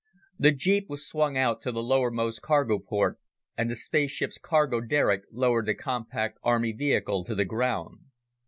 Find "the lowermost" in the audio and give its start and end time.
1.71-2.41